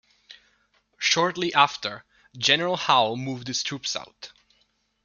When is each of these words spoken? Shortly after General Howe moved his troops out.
Shortly 0.97 1.53
after 1.53 2.05
General 2.35 2.75
Howe 2.75 3.13
moved 3.15 3.47
his 3.47 3.61
troops 3.61 3.95
out. 3.95 4.31